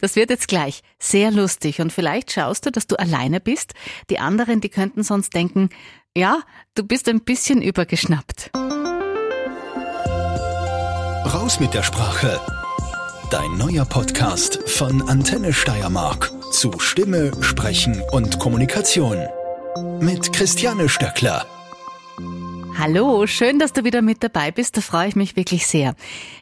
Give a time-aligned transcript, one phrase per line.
[0.00, 3.74] Das wird jetzt gleich sehr lustig und vielleicht schaust du, dass du alleine bist.
[4.08, 5.68] Die anderen, die könnten sonst denken,
[6.16, 6.40] ja,
[6.74, 8.50] du bist ein bisschen übergeschnappt.
[11.32, 12.40] Raus mit der Sprache.
[13.30, 19.18] Dein neuer Podcast von Antenne Steiermark zu Stimme, Sprechen und Kommunikation.
[20.00, 21.46] Mit Christiane Stöckler.
[22.82, 24.74] Hallo, schön, dass du wieder mit dabei bist.
[24.74, 25.94] Da freue ich mich wirklich sehr.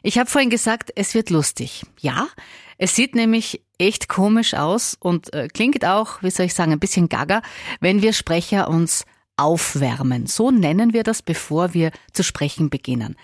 [0.03, 1.83] Ich habe vorhin gesagt, es wird lustig.
[1.99, 2.29] Ja,
[2.77, 6.79] es sieht nämlich echt komisch aus und äh, klingt auch, wie soll ich sagen, ein
[6.79, 7.41] bisschen gaga,
[7.81, 9.03] wenn wir Sprecher uns
[9.35, 10.27] aufwärmen.
[10.27, 13.17] So nennen wir das, bevor wir zu sprechen beginnen.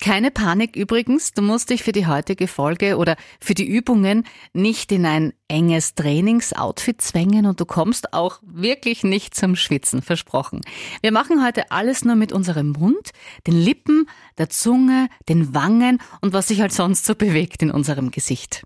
[0.00, 4.92] Keine Panik übrigens, du musst dich für die heutige Folge oder für die Übungen nicht
[4.92, 10.60] in ein enges Trainingsoutfit zwängen und du kommst auch wirklich nicht zum Schwitzen, versprochen.
[11.02, 13.10] Wir machen heute alles nur mit unserem Mund,
[13.48, 18.12] den Lippen, der Zunge, den Wangen und was sich halt sonst so bewegt in unserem
[18.12, 18.62] Gesicht.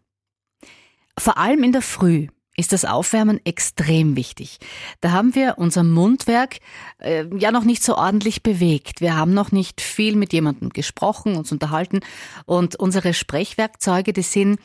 [1.18, 4.58] Vor allem in der Früh ist das Aufwärmen extrem wichtig.
[5.00, 6.58] Da haben wir unser Mundwerk
[6.98, 9.00] äh, ja noch nicht so ordentlich bewegt.
[9.00, 12.00] Wir haben noch nicht viel mit jemandem gesprochen, uns unterhalten
[12.44, 14.60] und unsere Sprechwerkzeuge, die sind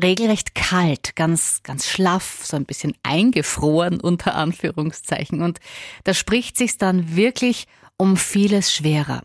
[0.00, 5.42] regelrecht kalt, ganz, ganz schlaff, so ein bisschen eingefroren unter Anführungszeichen.
[5.42, 5.58] Und
[6.04, 7.66] da spricht sich dann wirklich
[7.96, 9.22] um vieles schwerer.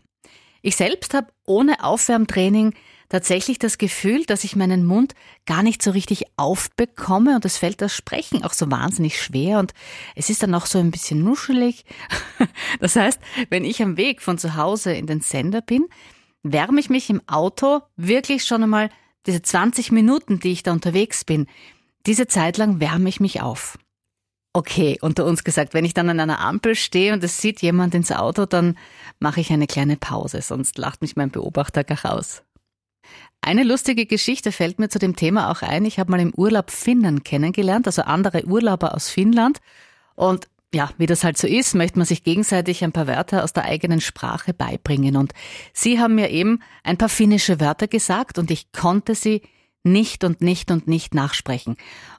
[0.60, 2.74] Ich selbst habe ohne Aufwärmtraining
[3.08, 5.14] tatsächlich das Gefühl, dass ich meinen Mund
[5.46, 9.72] gar nicht so richtig aufbekomme und es fällt das Sprechen auch so wahnsinnig schwer und
[10.14, 11.84] es ist dann auch so ein bisschen nuschelig.
[12.80, 13.18] Das heißt,
[13.50, 15.86] wenn ich am Weg von zu Hause in den Sender bin,
[16.42, 18.90] wärme ich mich im Auto wirklich schon einmal
[19.26, 21.46] diese 20 Minuten, die ich da unterwegs bin,
[22.06, 23.78] diese Zeit lang wärme ich mich auf.
[24.54, 27.94] Okay, unter uns gesagt, wenn ich dann an einer Ampel stehe und es sieht jemand
[27.94, 28.78] ins Auto, dann
[29.18, 32.42] mache ich eine kleine Pause, sonst lacht mich mein Beobachter gar raus.
[33.40, 35.84] Eine lustige Geschichte fällt mir zu dem Thema auch ein.
[35.84, 39.58] Ich habe mal im Urlaub Finnen kennengelernt, also andere Urlauber aus Finnland.
[40.16, 43.52] Und ja, wie das halt so ist, möchte man sich gegenseitig ein paar Wörter aus
[43.52, 45.16] der eigenen Sprache beibringen.
[45.16, 45.32] Und
[45.72, 49.42] sie haben mir eben ein paar finnische Wörter gesagt und ich konnte sie
[49.82, 51.76] nicht und nicht und nicht nachsprechen.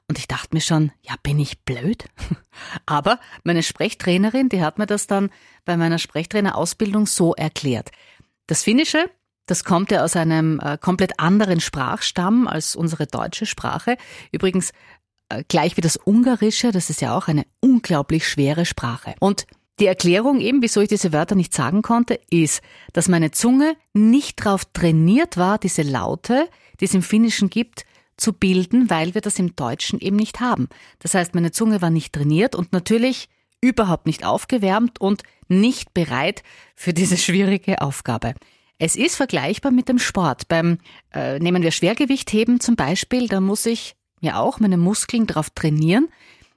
[0.08, 2.06] Und ich dachte mir schon, ja, bin ich blöd?
[2.86, 5.30] Aber meine Sprechtrainerin, die hat mir das dann
[5.64, 7.90] bei meiner Sprechtrainerausbildung so erklärt.
[8.46, 9.08] Das Finnische
[9.50, 13.96] das kommt ja aus einem äh, komplett anderen Sprachstamm als unsere deutsche Sprache.
[14.30, 14.70] Übrigens
[15.28, 19.14] äh, gleich wie das Ungarische, das ist ja auch eine unglaublich schwere Sprache.
[19.18, 19.46] Und
[19.80, 22.62] die Erklärung eben, wieso ich diese Wörter nicht sagen konnte, ist,
[22.92, 27.84] dass meine Zunge nicht darauf trainiert war, diese Laute, die es im Finnischen gibt,
[28.16, 30.68] zu bilden, weil wir das im Deutschen eben nicht haben.
[30.98, 33.28] Das heißt, meine Zunge war nicht trainiert und natürlich
[33.62, 36.42] überhaupt nicht aufgewärmt und nicht bereit
[36.76, 38.34] für diese schwierige Aufgabe.
[38.82, 40.48] Es ist vergleichbar mit dem Sport.
[40.48, 40.78] Beim
[41.12, 46.08] äh, nehmen wir Schwergewichtheben zum Beispiel, da muss ich ja auch meine Muskeln darauf trainieren,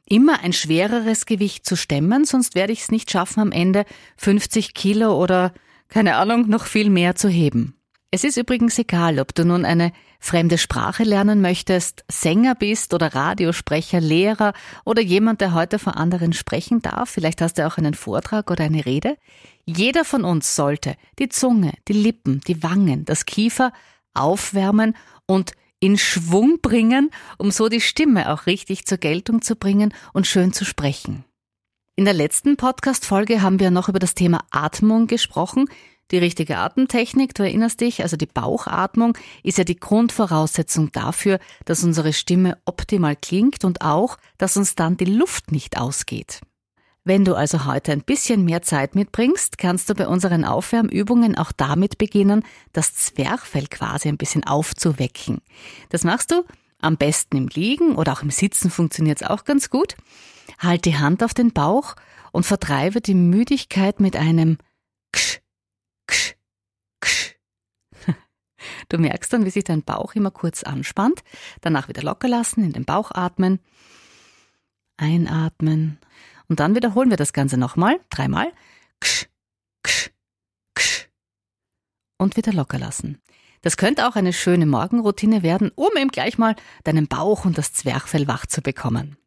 [0.07, 3.83] immer ein schwereres Gewicht zu stemmen, sonst werde ich es nicht schaffen, am Ende
[4.15, 5.53] 50 Kilo oder
[5.89, 7.75] keine Ahnung noch viel mehr zu heben.
[8.15, 13.15] Es ist übrigens egal, ob du nun eine fremde Sprache lernen möchtest, Sänger bist oder
[13.15, 14.53] Radiosprecher, Lehrer
[14.85, 17.09] oder jemand, der heute vor anderen sprechen darf.
[17.09, 19.17] Vielleicht hast du auch einen Vortrag oder eine Rede.
[19.65, 23.73] Jeder von uns sollte die Zunge, die Lippen, die Wangen, das Kiefer
[24.13, 24.95] aufwärmen
[25.25, 27.09] und in Schwung bringen,
[27.39, 31.25] um so die Stimme auch richtig zur Geltung zu bringen und schön zu sprechen.
[31.95, 35.67] In der letzten Podcast-Folge haben wir noch über das Thema Atmung gesprochen.
[36.11, 41.83] Die richtige Atemtechnik, du erinnerst dich, also die Bauchatmung, ist ja die Grundvoraussetzung dafür, dass
[41.83, 46.41] unsere Stimme optimal klingt und auch, dass uns dann die Luft nicht ausgeht.
[47.05, 51.51] Wenn du also heute ein bisschen mehr Zeit mitbringst, kannst du bei unseren Aufwärmübungen auch
[51.51, 55.41] damit beginnen, das Zwerchfell quasi ein bisschen aufzuwecken.
[55.89, 56.45] Das machst du
[56.79, 59.95] am besten im Liegen oder auch im Sitzen funktioniert es auch ganz gut.
[60.59, 61.95] Halt die Hand auf den Bauch
[62.31, 64.57] und vertreibe die Müdigkeit mit einem
[65.11, 65.39] Ksch,
[66.07, 66.35] Ksch,
[67.01, 67.35] Ksch.
[68.89, 71.23] Du merkst dann, wie sich dein Bauch immer kurz anspannt,
[71.61, 73.59] danach wieder locker lassen, in den Bauch atmen,
[74.97, 75.99] einatmen
[76.47, 78.51] und dann wiederholen wir das Ganze nochmal, dreimal.
[78.99, 79.27] Ksch,
[79.83, 80.11] ksch,
[80.75, 81.07] ksch.
[82.17, 83.19] Und wieder locker lassen.
[83.61, 87.73] Das könnte auch eine schöne Morgenroutine werden, um eben gleich mal deinen Bauch und das
[87.73, 89.17] Zwerchfell wach zu bekommen.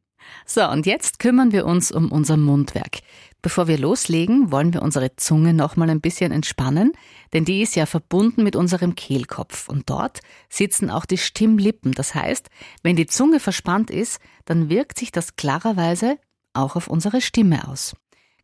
[0.44, 2.98] So, und jetzt kümmern wir uns um unser Mundwerk.
[3.46, 6.90] Bevor wir loslegen, wollen wir unsere Zunge nochmal ein bisschen entspannen,
[7.32, 11.92] denn die ist ja verbunden mit unserem Kehlkopf und dort sitzen auch die Stimmlippen.
[11.92, 12.50] Das heißt,
[12.82, 16.18] wenn die Zunge verspannt ist, dann wirkt sich das klarerweise
[16.54, 17.94] auch auf unsere Stimme aus.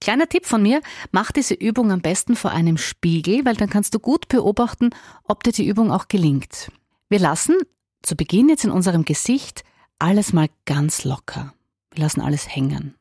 [0.00, 3.94] Kleiner Tipp von mir, mach diese Übung am besten vor einem Spiegel, weil dann kannst
[3.94, 4.90] du gut beobachten,
[5.24, 6.70] ob dir die Übung auch gelingt.
[7.08, 7.56] Wir lassen
[8.02, 9.64] zu Beginn jetzt in unserem Gesicht
[9.98, 11.54] alles mal ganz locker.
[11.90, 12.94] Wir lassen alles hängen.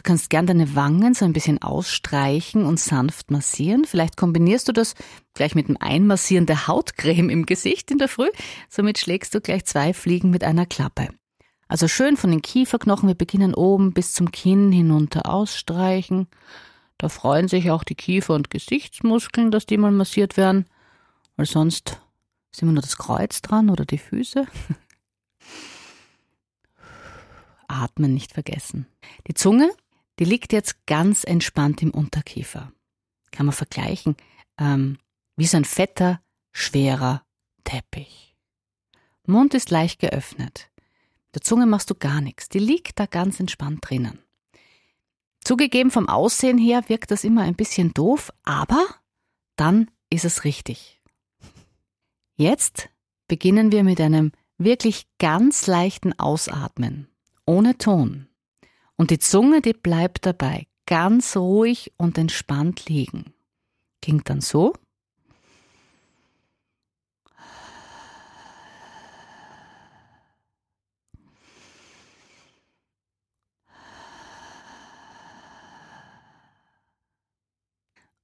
[0.00, 3.84] Du kannst gern deine Wangen so ein bisschen ausstreichen und sanft massieren.
[3.84, 4.94] Vielleicht kombinierst du das
[5.34, 8.30] gleich mit dem Einmassieren der Hautcreme im Gesicht in der Früh.
[8.70, 11.10] Somit schlägst du gleich zwei Fliegen mit einer Klappe.
[11.68, 16.28] Also schön von den Kieferknochen, wir beginnen oben bis zum Kinn hinunter ausstreichen.
[16.96, 20.64] Da freuen sich auch die Kiefer- und Gesichtsmuskeln, dass die mal massiert werden,
[21.36, 22.00] weil sonst
[22.52, 24.46] ist immer nur das Kreuz dran oder die Füße.
[27.68, 28.86] Atmen nicht vergessen.
[29.28, 29.70] Die Zunge,
[30.20, 32.72] die liegt jetzt ganz entspannt im Unterkiefer.
[33.32, 34.16] Kann man vergleichen,
[34.58, 34.98] ähm,
[35.36, 36.20] wie so ein fetter,
[36.52, 37.24] schwerer
[37.64, 38.36] Teppich.
[39.24, 40.70] Mund ist leicht geöffnet.
[41.34, 44.18] Der Zunge machst du gar nichts, die liegt da ganz entspannt drinnen.
[45.42, 48.84] Zugegeben, vom Aussehen her wirkt das immer ein bisschen doof, aber
[49.56, 51.00] dann ist es richtig.
[52.36, 52.90] Jetzt
[53.26, 57.08] beginnen wir mit einem wirklich ganz leichten Ausatmen,
[57.46, 58.29] ohne Ton.
[59.00, 63.32] Und die Zunge, die bleibt dabei ganz ruhig und entspannt liegen.
[64.02, 64.74] Klingt dann so.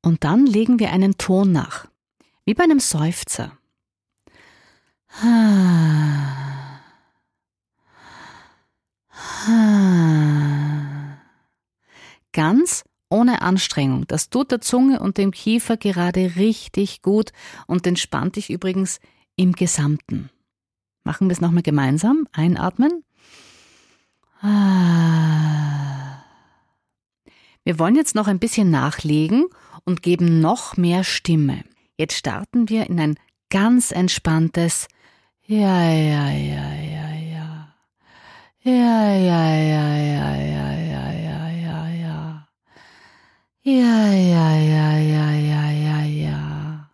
[0.03, 1.87] Und dann legen wir einen Ton nach,
[2.45, 3.57] wie bei einem Seufzer.
[12.47, 14.07] Ganz ohne Anstrengung.
[14.07, 17.33] Das tut der Zunge und dem Kiefer gerade richtig gut
[17.67, 19.01] und entspannt dich übrigens
[19.35, 20.31] im Gesamten.
[21.03, 22.29] Machen wir es nochmal gemeinsam.
[22.31, 23.03] Einatmen.
[24.41, 26.23] Ah.
[27.65, 29.47] Wir wollen jetzt noch ein bisschen nachlegen
[29.85, 31.65] und geben noch mehr Stimme.
[31.99, 33.19] Jetzt starten wir in ein
[33.51, 34.87] ganz entspanntes
[35.47, 37.75] Ja, ja, ja, ja, ja.
[38.63, 40.86] Ja, ja, ja, ja, ja, ja.
[43.69, 46.91] Ja, ja, ja, ja, ja, ja, ja.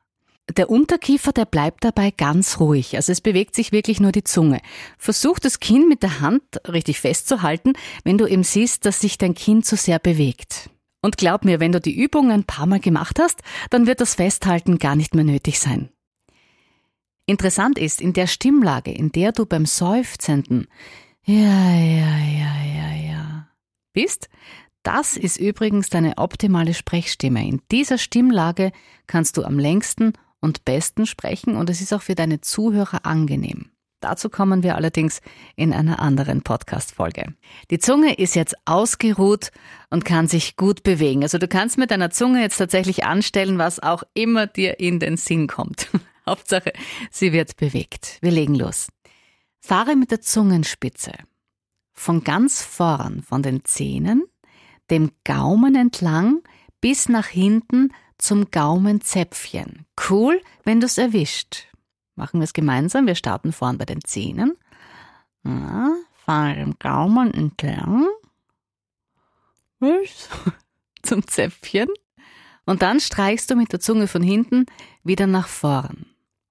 [0.57, 2.97] Der Unterkiefer, der bleibt dabei ganz ruhig.
[2.97, 4.59] Also es bewegt sich wirklich nur die Zunge.
[4.97, 7.75] Versuch das Kinn mit der Hand richtig festzuhalten,
[8.05, 10.71] wenn du eben siehst, dass sich dein Kinn zu sehr bewegt.
[11.03, 14.15] Und glaub mir, wenn du die Übung ein paar Mal gemacht hast, dann wird das
[14.15, 15.91] Festhalten gar nicht mehr nötig sein.
[17.27, 20.69] Interessant ist, in der Stimmlage, in der du beim Seufzenden
[21.27, 23.49] ja, ja, ja, ja, ja
[23.93, 24.29] bist,
[24.83, 27.47] das ist übrigens deine optimale Sprechstimme.
[27.47, 28.73] In dieser Stimmlage
[29.07, 33.71] kannst du am längsten und besten sprechen und es ist auch für deine Zuhörer angenehm.
[34.01, 35.21] Dazu kommen wir allerdings
[35.55, 37.35] in einer anderen Podcast-Folge.
[37.71, 39.53] Die Zunge ist jetzt ausgeruht
[39.91, 41.23] und kann sich gut bewegen.
[41.23, 45.17] Also du kannst mit deiner Zunge jetzt tatsächlich anstellen, was auch immer dir in den
[45.17, 45.89] Sinn kommt.
[46.27, 46.73] Hauptsache,
[47.13, 48.19] sie wird bewegt.
[48.21, 48.89] Wir legen los.
[49.61, 51.13] Fahre mit der Zungenspitze
[51.93, 54.25] von ganz vorn, von den Zähnen,
[54.93, 56.43] dem Gaumen entlang
[56.81, 59.87] bis nach hinten zum Gaumenzäpfchen.
[60.09, 61.67] Cool, wenn du's erwischt.
[62.15, 63.07] Machen wir es gemeinsam.
[63.07, 64.55] Wir starten vorn bei den Zähnen.
[65.45, 68.07] Ja, fahren den Gaumen entlang.
[71.03, 71.89] Zum Zäpfchen.
[72.65, 74.67] Und dann streichst du mit der Zunge von hinten
[75.03, 76.07] wieder nach vorn.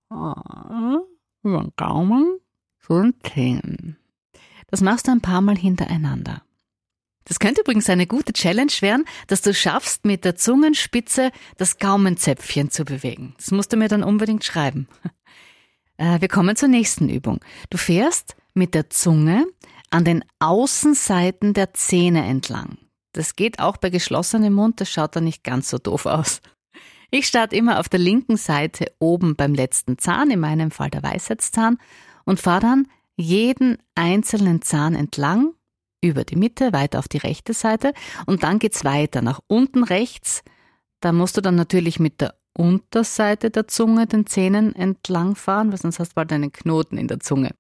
[0.10, 1.06] Über
[1.44, 2.40] den Gaumen
[2.80, 3.98] zu den.
[4.68, 6.42] Das machst du ein paar Mal hintereinander.
[7.26, 12.72] Das könnte übrigens eine gute Challenge werden, dass du schaffst, mit der Zungenspitze das Gaumenzäpfchen
[12.72, 13.36] zu bewegen.
[13.38, 14.88] Das musst du mir dann unbedingt schreiben.
[15.98, 17.42] Äh, wir kommen zur nächsten Übung.
[17.70, 19.46] Du fährst mit der Zunge
[19.92, 22.78] an den Außenseiten der Zähne entlang.
[23.14, 26.42] Das geht auch bei geschlossenem Mund, das schaut dann nicht ganz so doof aus.
[27.12, 31.04] Ich starte immer auf der linken Seite oben beim letzten Zahn, in meinem Fall der
[31.04, 31.78] Weisheitszahn,
[32.24, 32.88] und fahre dann
[33.18, 35.54] jeden einzelnen Zahn entlang,
[36.02, 37.94] über die Mitte, weiter auf die rechte Seite,
[38.26, 40.44] und dann geht's weiter nach unten rechts.
[41.00, 46.00] Da musst du dann natürlich mit der Unterseite der Zunge den Zähnen entlangfahren, weil sonst
[46.00, 47.52] hast du bald einen Knoten in der Zunge.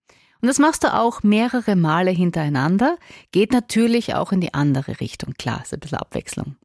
[0.42, 2.98] Und das machst du auch mehrere Male hintereinander,
[3.32, 5.34] geht natürlich auch in die andere Richtung.
[5.38, 6.56] Klar, ist ein bisschen Abwechslung.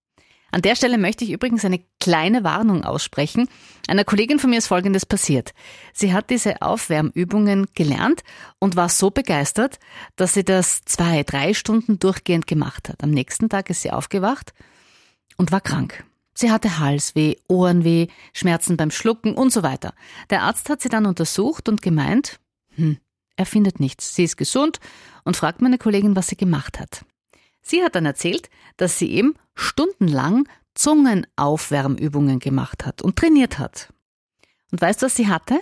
[0.52, 3.48] An der Stelle möchte ich übrigens eine kleine Warnung aussprechen.
[3.88, 5.52] Einer Kollegin von mir ist Folgendes passiert.
[5.92, 8.22] Sie hat diese Aufwärmübungen gelernt
[8.58, 9.78] und war so begeistert,
[10.14, 13.02] dass sie das zwei, drei Stunden durchgehend gemacht hat.
[13.02, 14.54] Am nächsten Tag ist sie aufgewacht
[15.36, 16.04] und war krank.
[16.32, 19.94] Sie hatte Halsweh, Ohrenweh, Schmerzen beim Schlucken und so weiter.
[20.30, 22.38] Der Arzt hat sie dann untersucht und gemeint,
[22.74, 22.98] hm,
[23.36, 24.14] er findet nichts.
[24.14, 24.80] Sie ist gesund
[25.24, 27.04] und fragt meine Kollegin, was sie gemacht hat.
[27.62, 33.92] Sie hat dann erzählt, dass sie eben stundenlang Zungenaufwärmübungen gemacht hat und trainiert hat.
[34.70, 35.58] Und weißt du, was sie hatte?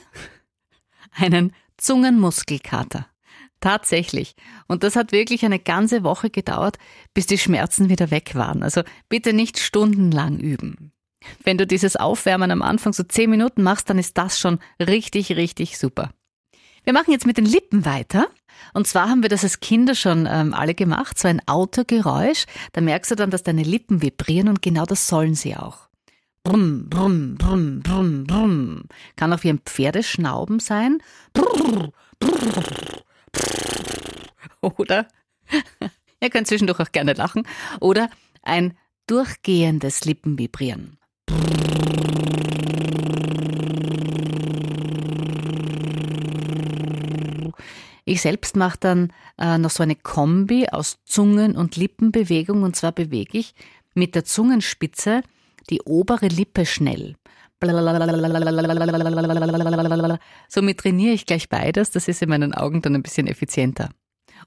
[1.13, 3.07] Einen Zungenmuskelkater.
[3.61, 4.35] Tatsächlich.
[4.67, 6.77] Und das hat wirklich eine ganze Woche gedauert,
[7.15, 8.63] bis die Schmerzen wieder weg waren.
[8.63, 10.93] Also bitte nicht stundenlang üben.
[11.43, 15.33] Wenn du dieses Aufwärmen am Anfang so zehn Minuten machst, dann ist das schon richtig,
[15.37, 16.13] richtig super.
[16.83, 18.29] Wir machen jetzt mit den Lippen weiter.
[18.73, 22.45] Und zwar haben wir das als Kinder schon ähm, alle gemacht, so ein Autogeräusch.
[22.73, 25.89] Da merkst du dann, dass deine Lippen vibrieren und genau das sollen sie auch.
[26.43, 28.83] Brumm, brumm, brumm, brumm, brumm.
[29.17, 30.99] Kann auch wie ein Pferdeschnauben sein.
[31.33, 32.63] Brrr, brrr,
[33.33, 34.73] brrr.
[34.79, 35.07] Oder,
[36.21, 37.47] ihr könnt zwischendurch auch gerne lachen,
[37.81, 38.11] oder
[38.43, 40.99] ein durchgehendes Lippenvibrieren.
[48.05, 52.93] Ich selbst mache dann äh, noch so eine Kombi aus Zungen- und Lippenbewegung und zwar
[52.93, 53.55] bewege ich
[53.95, 55.23] mit der Zungenspitze
[55.71, 57.17] die obere Lippe schnell.
[60.49, 63.89] Somit trainiere ich gleich beides, das ist in meinen Augen dann ein bisschen effizienter.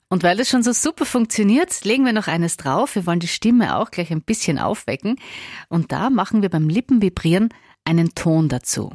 [0.09, 2.95] Und weil das schon so super funktioniert, legen wir noch eines drauf.
[2.95, 5.17] Wir wollen die Stimme auch gleich ein bisschen aufwecken.
[5.69, 7.49] Und da machen wir beim Lippenvibrieren
[7.83, 8.91] einen Ton dazu.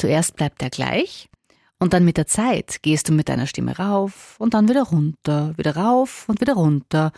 [0.00, 1.28] Zuerst bleibt er gleich
[1.78, 5.52] und dann mit der Zeit gehst du mit deiner Stimme rauf und dann wieder runter,
[5.58, 7.12] wieder rauf und wieder runter.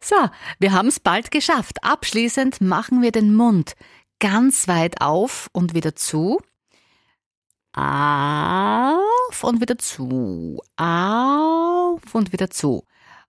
[0.00, 0.16] So,
[0.58, 1.84] wir haben es bald geschafft.
[1.84, 3.74] Abschließend machen wir den Mund
[4.18, 6.40] ganz weit auf und wieder zu.
[9.28, 10.60] Auf und wieder zu.
[10.76, 12.84] Auf und wieder zu.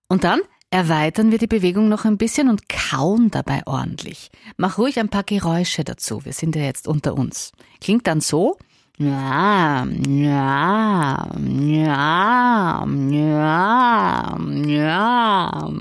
[0.07, 4.29] Und dann erweitern wir die Bewegung noch ein bisschen und kauen dabei ordentlich.
[4.57, 6.23] Mach ruhig ein paar Geräusche dazu.
[6.25, 7.51] Wir sind ja jetzt unter uns.
[7.81, 8.57] Klingt dann so.
[8.97, 15.71] Ja, ja, ja, ja, ja.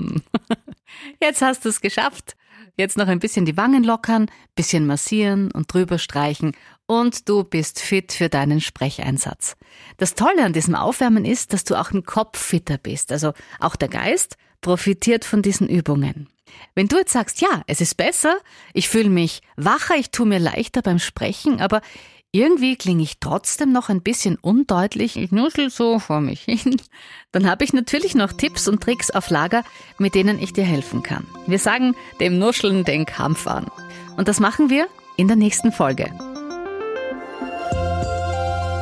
[1.21, 2.35] Jetzt hast du es geschafft.
[2.75, 6.53] Jetzt noch ein bisschen die Wangen lockern, bisschen massieren und drüber streichen
[6.87, 9.55] und du bist fit für deinen Sprecheinsatz.
[9.97, 13.11] Das Tolle an diesem Aufwärmen ist, dass du auch im Kopf fitter bist.
[13.11, 16.29] Also auch der Geist profitiert von diesen Übungen.
[16.73, 18.37] Wenn du jetzt sagst, ja, es ist besser,
[18.73, 21.81] ich fühle mich wacher, ich tue mir leichter beim Sprechen, aber
[22.31, 26.81] irgendwie klinge ich trotzdem noch ein bisschen undeutlich, ich nuschel so vor mich hin.
[27.31, 29.63] Dann habe ich natürlich noch Tipps und Tricks auf Lager,
[29.97, 31.25] mit denen ich dir helfen kann.
[31.47, 33.67] Wir sagen dem Nuscheln den Kampf an.
[34.17, 36.11] Und das machen wir in der nächsten Folge.